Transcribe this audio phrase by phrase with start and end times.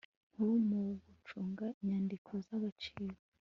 [0.31, 3.15] Nkuru mu gucunga inyandiko z agaciro